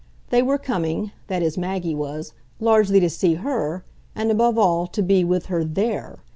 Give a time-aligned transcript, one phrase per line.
[0.31, 3.85] They were coming that is Maggie was largely to see her,
[4.15, 6.23] and above all to be with her THERE.